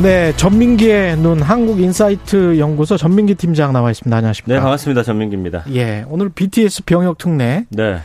네, 0.00 0.32
전민기의 0.36 1.16
눈 1.16 1.42
한국 1.42 1.80
인사이트 1.80 2.56
연구소 2.60 2.96
전민기 2.96 3.34
팀장 3.34 3.72
나와 3.72 3.90
있습니다. 3.90 4.16
안녕하십니까? 4.16 4.54
네, 4.54 4.60
반갑습니다. 4.60 5.02
전민기입니다. 5.02 5.64
예, 5.74 6.04
오늘 6.08 6.28
BTS 6.28 6.84
병역 6.84 7.18
특례 7.18 7.64
네. 7.70 7.98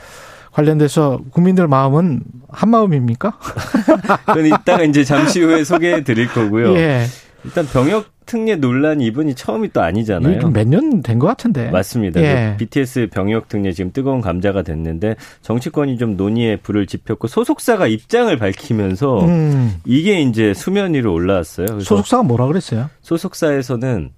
관련돼서 0.52 1.20
국민들 1.30 1.68
마음은 1.68 2.22
한 2.50 2.70
마음입니까? 2.70 3.38
그건 4.26 4.46
이따가 4.48 4.84
이제 4.84 5.04
잠시 5.04 5.42
후에 5.42 5.64
소개해 5.64 6.04
드릴 6.04 6.28
거고요. 6.30 6.74
예. 6.78 7.06
일단 7.46 7.68
병역 7.68 8.08
특례 8.26 8.56
논란이 8.56 9.06
이번이 9.06 9.36
처음이 9.36 9.70
또 9.74 9.82
아니잖아요. 9.82 10.50
몇 10.50 10.68
년 10.68 11.02
된 11.02 11.20
것 11.20 11.28
같은데. 11.28 11.70
맞습니다. 11.70 12.22
예. 12.22 12.56
BTS 12.58 13.08
병역 13.12 13.48
특례 13.50 13.72
지금 13.72 13.92
뜨거운 13.92 14.22
감자가 14.22 14.62
됐는데 14.62 15.16
정치권이 15.42 15.98
좀 15.98 16.18
논의에 16.18 16.58
불을 16.58 16.88
지폈고 16.88 17.28
소속사가 17.28 17.88
입장을 17.88 18.36
밝히면서 18.38 19.26
음, 19.26 19.76
이게 19.86 20.22
이제 20.22 20.54
수면 20.54 20.94
위로 20.94 21.14
올라왔어요. 21.14 21.80
소속사가 21.80 22.24
뭐라 22.24 22.48
그랬어요? 22.48 22.90
소속사에서는 23.02 24.12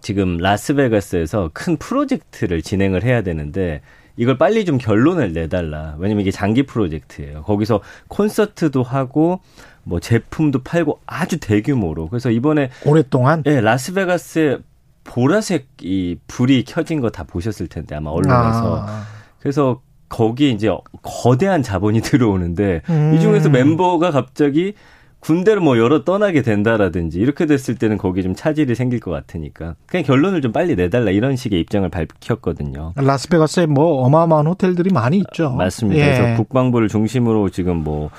지금 0.00 0.36
라스베가스에서 0.36 1.50
큰 1.52 1.76
프로젝트를 1.76 2.62
진행을 2.62 3.02
해야 3.02 3.22
되는데 3.22 3.80
이걸 4.16 4.36
빨리 4.38 4.64
좀 4.64 4.78
결론을 4.78 5.32
내달라. 5.32 5.94
왜냐면 5.98 6.22
이게 6.22 6.30
장기 6.30 6.64
프로젝트예요. 6.64 7.42
거기서 7.42 7.80
콘서트도 8.08 8.82
하고 8.82 9.40
뭐 9.88 10.00
제품도 10.00 10.62
팔고 10.62 11.00
아주 11.06 11.38
대규모로. 11.40 12.08
그래서 12.08 12.30
이번에 12.30 12.70
오랫동안 12.84 13.42
예, 13.46 13.60
라스베가스에 13.60 14.58
보라색 15.04 15.68
이 15.82 16.16
불이 16.26 16.64
켜진 16.64 17.00
거 17.00 17.08
다 17.10 17.24
보셨을 17.24 17.66
텐데 17.68 17.94
아마 17.96 18.10
언론에서. 18.10 18.84
아, 18.86 19.04
그래서 19.40 19.80
거기 20.10 20.50
이제 20.52 20.68
거대한 21.02 21.62
자본이 21.62 22.00
들어오는데 22.02 22.82
음. 22.90 23.14
이 23.14 23.20
중에서 23.20 23.48
멤버가 23.48 24.10
갑자기 24.10 24.74
군대를 25.20 25.60
뭐 25.60 25.76
열어 25.78 26.04
떠나게 26.04 26.42
된다라든지 26.42 27.18
이렇게 27.18 27.44
됐을 27.46 27.74
때는 27.74 27.98
거기 27.98 28.22
좀 28.22 28.34
차질이 28.36 28.74
생길 28.76 29.00
것 29.00 29.10
같으니까 29.10 29.74
그냥 29.86 30.04
결론을 30.04 30.42
좀 30.42 30.52
빨리 30.52 30.76
내달라 30.76 31.10
이런 31.10 31.34
식의 31.34 31.60
입장을 31.60 31.88
밝혔거든요. 31.88 32.92
라스베가스에 32.96 33.66
뭐 33.66 34.02
어마어마한 34.04 34.46
호텔들이 34.46 34.90
많이 34.92 35.18
있죠. 35.18 35.50
맞습니다. 35.50 36.00
예. 36.00 36.04
그래서 36.18 36.36
국방부를 36.36 36.86
중심으로 36.88 37.48
지금 37.50 37.78
뭐 37.78 38.10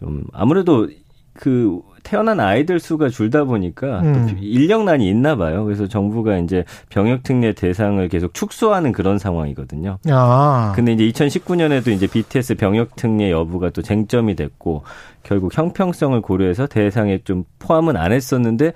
좀 0.00 0.24
아무래도 0.32 0.88
그 1.32 1.80
태어난 2.02 2.40
아이들 2.40 2.80
수가 2.80 3.08
줄다 3.08 3.44
보니까 3.44 4.00
음. 4.00 4.12
또 4.12 4.36
인력난이 4.40 5.08
있나 5.08 5.36
봐요. 5.36 5.64
그래서 5.64 5.86
정부가 5.86 6.38
이제 6.38 6.64
병역 6.88 7.22
특례 7.22 7.52
대상을 7.52 8.06
계속 8.08 8.34
축소하는 8.34 8.92
그런 8.92 9.18
상황이거든요. 9.18 9.98
아, 10.08 10.72
근데 10.74 10.92
이제 10.92 11.06
2019년에도 11.08 11.88
이제 11.88 12.06
BTS 12.06 12.56
병역 12.56 12.96
특례 12.96 13.30
여부가 13.30 13.70
또 13.70 13.80
쟁점이 13.80 14.34
됐고 14.34 14.82
결국 15.22 15.56
형평성을 15.56 16.20
고려해서 16.20 16.66
대상에 16.66 17.20
좀 17.24 17.44
포함은 17.58 17.96
안 17.96 18.12
했었는데 18.12 18.72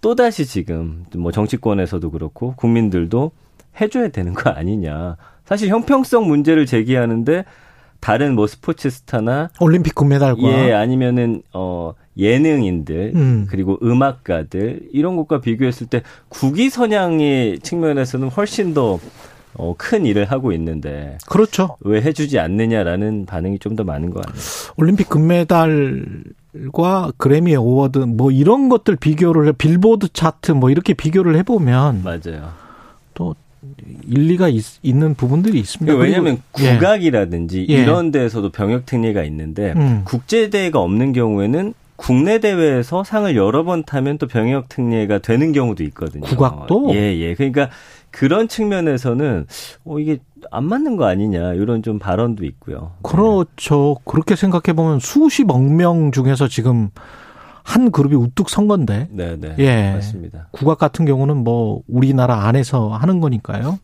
또 0.00 0.14
다시 0.14 0.46
지금 0.46 1.04
뭐 1.16 1.32
정치권에서도 1.32 2.10
그렇고 2.10 2.54
국민들도 2.56 3.32
해줘야 3.80 4.08
되는 4.08 4.32
거 4.32 4.50
아니냐. 4.50 5.16
사실 5.44 5.68
형평성 5.68 6.26
문제를 6.26 6.66
제기하는데 6.66 7.44
다른 8.00 8.34
뭐 8.34 8.46
스포츠 8.46 8.90
스타나 8.90 9.50
올림픽 9.60 9.94
금메달과 9.94 10.42
예 10.42 10.72
아니면은 10.72 11.42
어 11.52 11.92
예능인들 12.16 13.12
음. 13.14 13.46
그리고 13.50 13.78
음악가들 13.82 14.88
이런 14.92 15.16
것과 15.16 15.40
비교했을 15.40 15.86
때 15.86 16.02
국위 16.28 16.70
선양의 16.70 17.60
측면에서는 17.60 18.28
훨씬 18.28 18.74
더 18.74 18.98
어, 19.58 19.74
큰 19.78 20.04
일을 20.04 20.30
하고 20.30 20.52
있는데 20.52 21.16
그렇죠. 21.26 21.76
왜 21.80 22.02
해주지 22.02 22.38
않느냐라는 22.38 23.24
반응이 23.26 23.58
좀 23.58 23.76
더 23.76 23.84
많은 23.84 24.10
것 24.10 24.24
같네요. 24.24 24.42
올림픽 24.76 25.08
금메달과 25.08 27.12
그래미 27.16 27.56
어워드 27.56 27.98
뭐 27.98 28.30
이런 28.30 28.68
것들 28.68 28.96
비교를 28.96 29.48
해 29.48 29.52
빌보드 29.52 30.08
차트 30.12 30.52
뭐 30.52 30.70
이렇게 30.70 30.94
비교를 30.94 31.36
해보면 31.36 32.02
맞아요. 32.04 32.50
또 33.14 33.34
일리가 34.08 34.48
있는 34.48 35.14
부분들이 35.14 35.58
있습니다. 35.58 35.96
왜냐하면 35.98 36.38
그리고- 36.52 36.68
예. 36.70 36.74
국악이라든지 36.78 37.66
예. 37.68 37.74
이런 37.82 38.10
데에서도 38.10 38.50
병역 38.50 38.86
특례가 38.86 39.22
있는데 39.24 39.72
음. 39.76 40.02
국제 40.04 40.50
대회가 40.50 40.80
없는 40.80 41.12
경우에는 41.12 41.74
국내 41.96 42.38
대회에서 42.40 43.04
상을 43.04 43.34
여러 43.36 43.64
번 43.64 43.82
타면 43.82 44.18
또 44.18 44.26
병역 44.26 44.68
특례가 44.68 45.18
되는 45.18 45.52
경우도 45.52 45.82
있거든요. 45.84 46.24
국악도? 46.24 46.90
예, 46.94 47.16
예. 47.16 47.34
그러니까 47.34 47.70
그런 48.10 48.48
측면에서는 48.48 49.46
어 49.84 49.98
이게 49.98 50.18
안 50.50 50.64
맞는 50.64 50.96
거 50.96 51.06
아니냐 51.06 51.54
이런 51.54 51.82
좀 51.82 51.98
발언도 51.98 52.44
있고요. 52.44 52.92
그렇죠. 53.02 53.96
그렇게 54.04 54.36
생각해 54.36 54.74
보면 54.76 55.00
수십억 55.00 55.62
명 55.62 56.12
중에서 56.12 56.48
지금 56.48 56.90
한 57.66 57.90
그룹이 57.90 58.14
우뚝 58.14 58.48
선 58.48 58.68
건데 58.68 59.08
네, 59.10 59.36
네. 59.36 59.56
예. 59.58 59.92
맞습니다. 59.94 60.46
국악 60.52 60.78
같은 60.78 61.04
경우는 61.04 61.38
뭐 61.38 61.82
우리나라 61.88 62.46
안에서 62.46 62.90
하는 62.90 63.18
거니까요. 63.18 63.80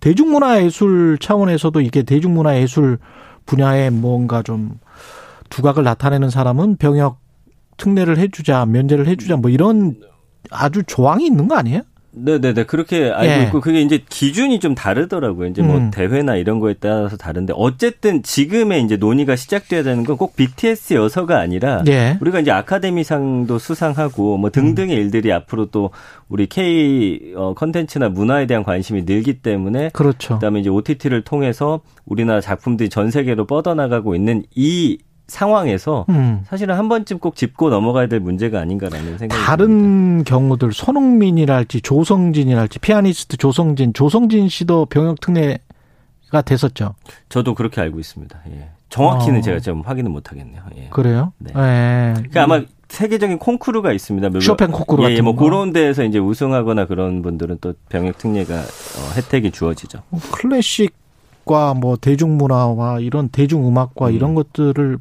대중문화 0.00 0.62
예술 0.64 1.18
차원에서도 1.20 1.82
이게 1.82 2.02
대중문화 2.02 2.56
예술 2.56 2.98
분야에 3.44 3.90
뭔가 3.90 4.42
좀 4.42 4.78
두각을 5.50 5.84
나타내는 5.84 6.30
사람은 6.30 6.76
병역 6.76 7.20
특례를 7.76 8.16
해주자, 8.16 8.64
면제를 8.64 9.06
해주자, 9.06 9.36
뭐 9.36 9.50
이런 9.50 10.00
아주 10.50 10.82
조항이 10.82 11.26
있는 11.26 11.46
거 11.46 11.56
아니에요? 11.56 11.82
네네네. 12.12 12.64
그렇게 12.64 13.10
알고 13.10 13.32
예. 13.32 13.44
있고, 13.46 13.60
그게 13.60 13.80
이제 13.82 14.02
기준이 14.08 14.58
좀 14.60 14.74
다르더라고요. 14.74 15.48
이제 15.48 15.62
뭐 15.62 15.76
음. 15.76 15.90
대회나 15.90 16.36
이런 16.36 16.58
거에 16.58 16.74
따라서 16.74 17.16
다른데, 17.16 17.52
어쨌든 17.56 18.22
지금의 18.22 18.82
이제 18.82 18.96
논의가 18.96 19.36
시작돼야 19.36 19.82
되는 19.82 20.04
건 20.04 20.16
꼭 20.16 20.36
BTS 20.36 20.94
여서가 20.94 21.38
아니라, 21.38 21.82
예. 21.88 22.18
우리가 22.20 22.40
이제 22.40 22.50
아카데미상도 22.50 23.58
수상하고, 23.58 24.36
뭐 24.38 24.50
등등의 24.50 24.96
일들이 24.96 25.32
앞으로 25.32 25.66
또 25.66 25.90
우리 26.28 26.46
K 26.46 27.32
어, 27.36 27.54
컨텐츠나 27.54 28.08
문화에 28.08 28.46
대한 28.46 28.64
관심이 28.64 29.02
늘기 29.02 29.40
때문에, 29.40 29.90
그렇죠. 29.92 30.34
그다음에 30.34 30.60
이제 30.60 30.68
OTT를 30.68 31.22
통해서 31.22 31.80
우리나라 32.06 32.40
작품들이 32.40 32.88
전 32.88 33.10
세계로 33.10 33.46
뻗어나가고 33.46 34.14
있는 34.14 34.42
이 34.54 34.98
상황에서 35.30 36.04
음. 36.10 36.42
사실은 36.44 36.74
한 36.76 36.88
번쯤 36.88 37.18
꼭 37.18 37.36
짚고 37.36 37.70
넘어가야 37.70 38.06
될 38.08 38.20
문제가 38.20 38.60
아닌가라는 38.60 39.18
생각이 39.18 39.28
듭니다. 39.28 39.46
다른 39.46 40.24
경우들 40.24 40.72
손흥민이랄지 40.72 41.80
조성진이랄지 41.80 42.78
피아니스트 42.80 43.36
조성진, 43.38 43.94
조성진 43.94 44.48
씨도 44.48 44.86
병역 44.86 45.20
특례가 45.20 46.42
됐었죠. 46.44 46.94
저도 47.28 47.54
그렇게 47.54 47.80
알고 47.80 47.98
있습니다. 47.98 48.38
예. 48.50 48.68
정확히는 48.90 49.38
어. 49.38 49.42
제가 49.42 49.60
좀 49.60 49.82
확인은 49.82 50.10
못 50.10 50.30
하겠네요. 50.30 50.62
예. 50.76 50.88
그래요? 50.90 51.32
네. 51.38 51.52
예. 51.54 52.12
그러니까 52.14 52.42
아마 52.42 52.62
세계적인 52.88 53.38
콩쿠르가 53.38 53.92
있습니다. 53.92 54.28
뭐- 54.30 54.40
쇼팽 54.40 54.72
콩쿠르 54.72 55.02
예, 55.02 55.04
같은 55.04 55.16
예, 55.18 55.20
뭐 55.22 55.36
거. 55.36 55.44
그런 55.44 55.72
데에서 55.72 56.02
이제 56.02 56.18
우승하거나 56.18 56.86
그런 56.86 57.22
분들은 57.22 57.58
또 57.60 57.74
병역 57.88 58.18
특례가 58.18 58.54
어, 58.56 59.12
혜택이 59.16 59.52
주어지죠. 59.52 60.00
뭐 60.08 60.20
클래식 60.32 60.92
과 61.44 61.72
뭐 61.74 61.96
대중문화와 61.96 63.00
이런 63.00 63.28
대중음악과 63.28 64.08
음. 64.08 64.12
이런 64.12 64.34
것들을 64.34 64.90
뭐 64.90 64.98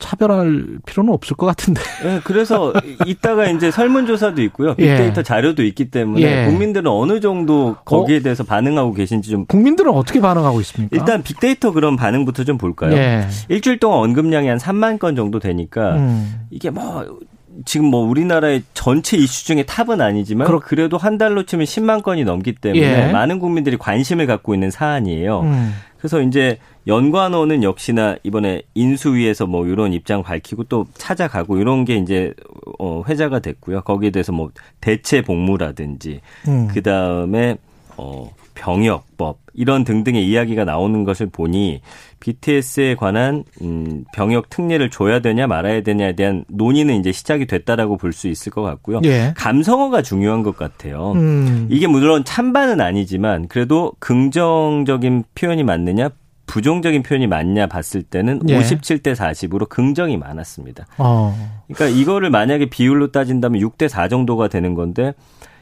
차별할 0.00 0.78
필요는 0.86 1.12
없을 1.12 1.36
것 1.36 1.46
같은데. 1.46 1.80
예, 2.04 2.20
그래서 2.24 2.72
이따가 3.06 3.48
이제 3.48 3.70
설문조사도 3.70 4.42
있고요. 4.42 4.74
예. 4.78 4.96
빅데이터 4.96 5.22
자료도 5.22 5.62
있기 5.64 5.90
때문에 5.90 6.22
예. 6.22 6.46
국민들은 6.46 6.90
어느 6.90 7.20
정도 7.20 7.76
거기에 7.84 8.20
대해서 8.20 8.42
반응하고 8.42 8.94
계신지 8.94 9.30
좀 9.30 9.46
국민들은 9.46 9.92
어떻게 9.92 10.20
반응하고 10.20 10.60
있습니까? 10.60 10.96
일단 10.96 11.22
빅데이터 11.22 11.72
그런 11.72 11.96
반응부터 11.96 12.44
좀 12.44 12.58
볼까요? 12.58 12.96
예. 12.96 13.26
일주일 13.48 13.78
동안 13.78 14.00
언급량이 14.00 14.48
한 14.48 14.58
3만 14.58 14.98
건 14.98 15.14
정도 15.14 15.38
되니까 15.38 15.96
음. 15.96 16.46
이게 16.50 16.70
뭐 16.70 17.18
지금 17.64 17.86
뭐 17.86 18.06
우리나라의 18.08 18.62
전체 18.74 19.16
이슈 19.16 19.44
중에 19.46 19.64
탑은 19.64 20.00
아니지만 20.00 20.46
그렇- 20.46 20.60
그래도 20.60 20.96
한 20.96 21.18
달로 21.18 21.44
치면 21.44 21.66
10만 21.66 22.02
건이 22.02 22.24
넘기 22.24 22.54
때문에 22.54 23.08
예. 23.08 23.12
많은 23.12 23.38
국민들이 23.38 23.76
관심을 23.76 24.26
갖고 24.26 24.54
있는 24.54 24.70
사안이에요. 24.70 25.40
음. 25.42 25.74
그래서 25.98 26.22
이제 26.22 26.58
연관어는 26.86 27.62
역시나 27.62 28.16
이번에 28.22 28.62
인수위에서 28.74 29.46
뭐 29.46 29.66
이런 29.66 29.92
입장 29.92 30.22
밝히고 30.22 30.64
또 30.64 30.86
찾아가고 30.94 31.58
이런 31.58 31.84
게 31.84 31.96
이제 31.96 32.32
어 32.78 33.02
회자가 33.06 33.40
됐고요. 33.40 33.82
거기에 33.82 34.10
대해서 34.10 34.32
뭐 34.32 34.50
대체 34.80 35.20
복무라든지 35.22 36.20
음. 36.48 36.68
그 36.72 36.82
다음에 36.82 37.56
어, 37.98 38.30
병역법 38.60 39.38
이런 39.54 39.84
등등의 39.84 40.28
이야기가 40.28 40.64
나오는 40.66 41.04
것을 41.04 41.26
보니 41.26 41.80
BTS에 42.20 42.94
관한 42.94 43.44
음, 43.62 44.04
병역 44.12 44.50
특례를 44.50 44.90
줘야 44.90 45.20
되냐 45.20 45.46
말아야 45.46 45.82
되냐에 45.82 46.14
대한 46.14 46.44
논의는 46.48 47.00
이제 47.00 47.10
시작이 47.10 47.46
됐다라고 47.46 47.96
볼 47.96 48.10
수 48.12 48.28
있을 48.28 48.52
것 48.52 48.60
같고요. 48.62 49.00
예. 49.04 49.32
감성어가 49.36 50.02
중요한 50.02 50.42
것 50.42 50.56
같아요. 50.56 51.12
음. 51.12 51.68
이게 51.70 51.86
물론 51.86 52.24
찬반은 52.24 52.80
아니지만 52.80 53.46
그래도 53.48 53.92
긍정적인 54.00 55.24
표현이 55.34 55.62
맞느냐 55.64 56.10
부정적인 56.46 57.04
표현이 57.04 57.28
맞냐 57.28 57.68
봤을 57.68 58.02
때는 58.02 58.40
예. 58.48 58.58
57대 58.58 59.14
40으로 59.14 59.68
긍정이 59.68 60.16
많았습니다. 60.16 60.86
어. 60.98 61.34
그러니까 61.68 61.96
이거를 61.98 62.28
만약에 62.30 62.66
비율로 62.66 63.12
따진다면 63.12 63.60
6대 63.62 63.88
4 63.88 64.08
정도가 64.08 64.48
되는 64.48 64.74
건데 64.74 65.14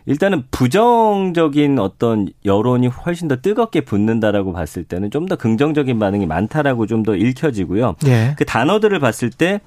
일단은 0.09 0.45
부정적인 0.51 1.79
어떤 1.79 2.29
여론이 2.45 2.87
훨씬 2.89 3.29
더 3.29 3.37
뜨겁게 3.37 3.83
붙는다라고 3.83 4.53
봤을 4.53 4.83
때는 4.85 5.11
좀 5.11 5.27
더 5.29 5.37
긍정적인 5.37 5.99
반응이 5.99 6.27
많다라고 6.27 6.87
좀 6.87 7.03
더 7.03 7.15
읽혀지고요. 7.15 7.95
예. 8.07 8.35
그 8.39 8.45
단어들을 8.45 8.99
봤을 9.01 9.31
때 9.31 9.61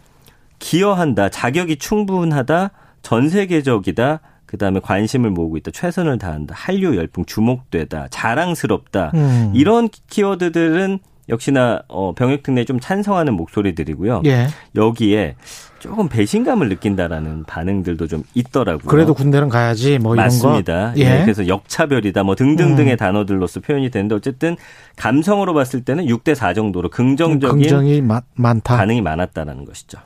기여한다, 0.59 1.29
자격이 1.29 1.77
충분하다, 1.77 2.71
전 3.03 3.29
세계적이다, 3.29 4.19
그 4.45 4.57
다음에 4.57 4.79
관심을 4.79 5.29
모으고 5.29 5.57
있다, 5.57 5.71
최선을 5.71 6.17
다한다, 6.17 6.55
한류 6.57 6.95
열풍 6.97 7.25
주목되다, 7.25 8.07
자랑스럽다 8.09 9.11
음. 9.13 9.51
이런 9.55 9.89
키워드들은 10.09 10.99
역시나 11.29 11.81
어, 11.87 12.13
병역 12.13 12.43
특례 12.43 12.65
좀 12.65 12.79
찬성하는 12.79 13.33
목소리들이고요. 13.35 14.23
예. 14.25 14.47
여기에 14.75 15.35
조금 15.79 16.09
배신감을 16.09 16.69
느낀다라는 16.69 17.43
반응들도 17.45 18.07
좀 18.07 18.23
있더라고요. 18.33 18.87
그래도 18.87 19.13
군대는 19.13 19.49
가야지 19.49 19.97
뭐 19.97 20.13
이런 20.15 20.25
맞습니다. 20.25 20.91
거. 20.93 20.99
예. 20.99 21.19
예, 21.19 21.21
그래서 21.23 21.47
역차별이다 21.47 22.23
뭐 22.23 22.35
등등등의 22.35 22.93
음. 22.93 22.97
단어들로서 22.97 23.61
표현이 23.61 23.89
되는데 23.89 24.13
어쨌든 24.15 24.57
감성으로 24.97 25.53
봤을 25.53 25.83
때는 25.83 26.05
6대 26.05 26.35
4 26.35 26.53
정도로 26.53 26.89
긍정적인 26.89 27.61
긍정이 27.61 28.01
마- 28.01 28.21
많다. 28.35 28.77
반응이 28.77 29.01
많았다라는 29.01 29.65
것이죠. 29.65 29.97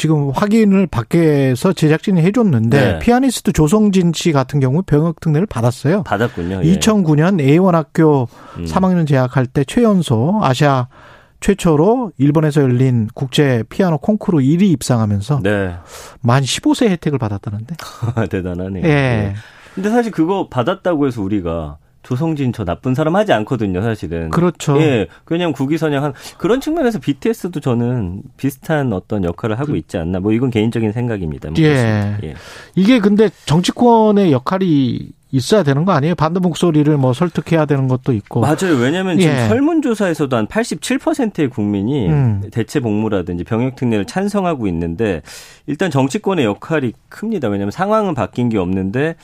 지금 0.00 0.30
확인을 0.30 0.86
밖에서 0.86 1.74
제작진이 1.74 2.22
해줬는데 2.22 2.80
네. 2.92 2.98
피아니스트 3.00 3.52
조성진 3.52 4.12
씨 4.14 4.32
같은 4.32 4.58
경우 4.58 4.80
병역 4.80 5.20
특례를 5.20 5.46
받았어요. 5.46 6.04
받았군요. 6.04 6.62
예. 6.64 6.72
2009년 6.72 7.38
A1 7.38 7.72
학교 7.72 8.26
음. 8.56 8.64
3학년 8.64 9.06
재학할 9.06 9.44
때 9.44 9.62
최연소 9.62 10.38
아시아 10.42 10.88
최초로 11.40 12.12
일본에서 12.16 12.62
열린 12.62 13.08
국제 13.12 13.62
피아노 13.68 13.98
콩쿠르 13.98 14.38
1위 14.38 14.62
입상하면서 14.70 15.40
네. 15.42 15.74
만 16.22 16.44
15세 16.44 16.88
혜택을 16.88 17.18
받았다는데. 17.18 17.76
대단하네요. 18.30 18.86
예. 18.86 19.34
근데 19.74 19.90
사실 19.90 20.12
그거 20.12 20.48
받았다고 20.48 21.08
해서 21.08 21.20
우리가 21.20 21.76
조성진 22.02 22.52
저 22.52 22.64
나쁜 22.64 22.94
사람 22.94 23.16
하지 23.16 23.32
않거든요, 23.32 23.82
사실은. 23.82 24.30
그렇죠. 24.30 24.80
예, 24.80 25.06
그냥 25.24 25.52
국위선양한 25.52 26.14
그런 26.38 26.60
측면에서 26.60 26.98
BTS도 26.98 27.60
저는 27.60 28.22
비슷한 28.36 28.92
어떤 28.92 29.24
역할을 29.24 29.58
하고 29.58 29.76
있지 29.76 29.98
않나. 29.98 30.20
뭐 30.20 30.32
이건 30.32 30.50
개인적인 30.50 30.92
생각입니다. 30.92 31.50
그 31.54 31.62
예. 31.62 32.16
예. 32.24 32.34
이게 32.74 32.98
근데 33.00 33.30
정치권의 33.46 34.32
역할이 34.32 35.12
있어야 35.32 35.62
되는 35.62 35.84
거 35.84 35.92
아니에요? 35.92 36.14
반대 36.14 36.40
목소리를 36.40 36.96
뭐 36.96 37.12
설득해야 37.12 37.64
되는 37.64 37.86
것도 37.86 38.12
있고. 38.12 38.40
맞아요. 38.40 38.76
왜냐하면 38.80 39.18
지금 39.18 39.32
예. 39.32 39.46
설문조사에서도 39.48 40.36
한 40.36 40.46
87%의 40.46 41.48
국민이 41.48 42.08
음. 42.08 42.42
대체 42.50 42.80
복무라든지 42.80 43.44
병역 43.44 43.76
특례를 43.76 44.06
찬성하고 44.06 44.66
있는데 44.66 45.22
일단 45.66 45.90
정치권의 45.90 46.44
역할이 46.44 46.92
큽니다. 47.08 47.48
왜냐하면 47.48 47.70
상황은 47.70 48.14
바뀐 48.14 48.48
게 48.48 48.58
없는데 48.58 49.14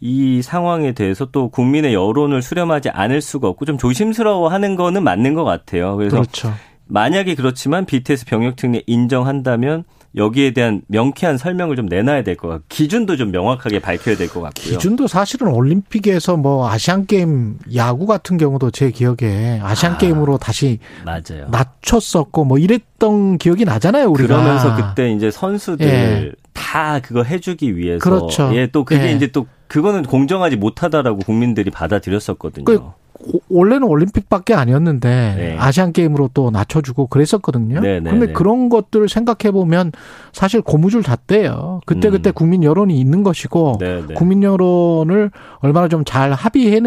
이 0.00 0.42
상황에 0.42 0.92
대해서 0.92 1.26
또 1.26 1.48
국민의 1.48 1.94
여론을 1.94 2.42
수렴하지 2.42 2.90
않을 2.90 3.20
수가 3.20 3.48
없고 3.48 3.64
좀 3.64 3.78
조심스러워 3.78 4.48
하는 4.48 4.76
거는 4.76 5.02
맞는 5.02 5.34
것 5.34 5.44
같아요. 5.44 5.96
그래서 5.96 6.16
그렇죠. 6.16 6.52
만약에 6.88 7.34
그렇지만 7.34 7.84
BTS 7.84 8.26
병역 8.26 8.56
특례 8.56 8.82
인정한다면 8.86 9.84
여기에 10.14 10.52
대한 10.52 10.80
명쾌한 10.86 11.36
설명을 11.36 11.76
좀 11.76 11.86
내놔야 11.86 12.22
될 12.22 12.36
것 12.36 12.48
같고 12.48 12.64
기준도 12.68 13.16
좀 13.16 13.32
명확하게 13.32 13.80
밝혀야 13.80 14.16
될 14.16 14.28
것 14.28 14.40
같고요. 14.40 14.72
기준도 14.78 15.08
사실은 15.08 15.48
올림픽에서 15.48 16.36
뭐 16.38 16.70
아시안 16.70 17.04
게임 17.06 17.58
야구 17.74 18.06
같은 18.06 18.38
경우도 18.38 18.70
제 18.70 18.90
기억에 18.90 19.60
아시안 19.62 19.94
아. 19.94 19.98
게임으로 19.98 20.38
다시 20.38 20.78
맞아요. 21.04 21.48
낮췄었고 21.50 22.44
뭐 22.44 22.56
이랬던 22.58 23.38
기억이 23.38 23.64
나잖아요, 23.64 24.08
우리가. 24.08 24.28
그러면서 24.40 24.74
그때 24.76 25.10
이제 25.10 25.30
선수들 25.30 25.86
예. 25.86 26.32
다 26.56 27.00
그거 27.00 27.22
해주기 27.22 27.76
위해서 27.76 27.98
그렇죠. 28.02 28.50
예, 28.54 28.66
또 28.66 28.84
그게 28.84 29.08
예. 29.08 29.12
이제 29.12 29.28
또 29.28 29.46
그거는 29.68 30.02
공정하지 30.02 30.56
못하다라고 30.56 31.18
국민들이 31.20 31.70
받아들였었거든요. 31.70 32.64
그 32.64 32.80
오- 33.18 33.40
원래는 33.48 33.84
올림픽밖에 33.84 34.54
아니었는데 34.54 35.08
네. 35.36 35.56
아시안 35.58 35.92
게임으로 35.92 36.30
또 36.34 36.50
낮춰주고 36.50 37.06
그랬었거든요. 37.06 37.80
네, 37.80 38.00
네, 38.00 38.10
근데 38.10 38.26
네. 38.26 38.32
그런 38.32 38.68
것들을 38.68 39.08
생각해 39.08 39.52
보면 39.52 39.92
사실 40.32 40.60
고무줄 40.60 41.02
잣대예요. 41.02 41.80
그때 41.86 42.08
음. 42.08 42.12
그때 42.12 42.30
국민 42.30 42.62
여론이 42.62 42.98
있는 42.98 43.22
것이고 43.22 43.78
네, 43.80 44.02
네. 44.06 44.14
국민 44.14 44.42
여론을 44.42 45.30
얼마나 45.60 45.88
좀 45.88 46.04
잘 46.04 46.32
합의해 46.32 46.80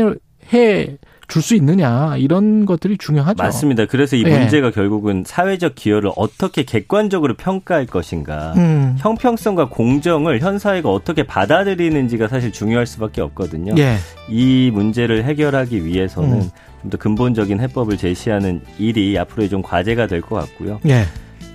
줄 1.30 1.42
수 1.42 1.56
있느냐 1.56 2.16
이런 2.18 2.66
것들이 2.66 2.98
중요하죠. 2.98 3.42
맞습니다. 3.42 3.86
그래서 3.86 4.16
이 4.18 4.24
예. 4.26 4.38
문제가 4.38 4.72
결국은 4.72 5.24
사회적 5.26 5.76
기여를 5.76 6.12
어떻게 6.18 6.64
객관적으로 6.64 7.36
평가할 7.36 7.86
것인가. 7.86 8.54
음. 8.58 8.96
형평성과 9.00 9.70
공정을 9.70 10.42
현 10.42 10.60
사회가 10.60 10.90
어떻게 10.90 11.24
받아들이는지가 11.24 12.28
사실 12.28 12.52
중요할 12.52 12.86
수밖에 12.86 13.22
없거든요. 13.22 13.76
예. 13.78 13.96
이 14.28 14.72
문제를 14.74 15.24
해결하기 15.24 15.86
위해서는 15.86 16.34
음. 16.42 16.50
좀더 16.82 16.98
근본적인 16.98 17.60
해법을 17.60 17.98
제시하는 17.98 18.62
일이 18.78 19.18
앞으로 19.18 19.48
좀 19.48 19.62
과제가 19.62 20.08
될 20.08 20.22
것 20.22 20.36
같고요. 20.36 20.80
예. 20.88 21.04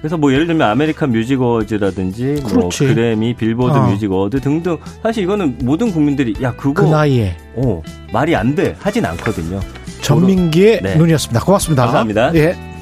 그래서 0.04 0.18
뭐 0.18 0.34
예를 0.34 0.46
들면 0.46 0.68
아메리칸 0.68 1.12
뮤직 1.12 1.40
어워즈라든지 1.40 2.42
뭐. 2.52 2.68
그래미, 2.68 3.32
빌보드 3.32 3.74
어. 3.74 3.86
뮤직 3.86 4.12
어워드 4.12 4.38
등등 4.42 4.76
사실 5.02 5.22
이거는 5.22 5.56
모든 5.62 5.90
국민들이 5.90 6.34
야그 6.42 6.74
그거 6.74 6.90
나이에 6.90 7.34
어, 7.54 7.82
말이 8.12 8.36
안 8.36 8.54
돼 8.54 8.76
하진 8.78 9.06
않거든요. 9.06 9.60
전민기의 10.02 10.82
네. 10.82 10.96
눈이었습니다. 10.96 11.42
고맙습니다. 11.42 11.84
감사합니다. 11.84 12.34
예. 12.34 12.73